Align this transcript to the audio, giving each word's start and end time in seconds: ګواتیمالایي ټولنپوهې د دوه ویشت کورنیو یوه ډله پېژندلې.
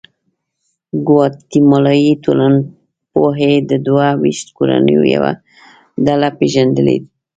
ګواتیمالایي 1.07 2.13
ټولنپوهې 2.23 3.53
د 3.69 3.71
دوه 3.87 4.07
ویشت 4.21 4.47
کورنیو 4.57 5.01
یوه 5.15 5.31
ډله 6.05 6.29
پېژندلې. 6.39 6.97